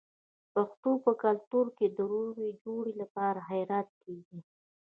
[0.53, 4.39] د پښتنو په کلتور کې د روغې جوړې لپاره خیرات کیږي.